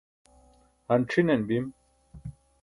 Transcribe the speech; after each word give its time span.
han 0.87 1.01
c̣hinan 1.09 1.41
bim 1.47 1.65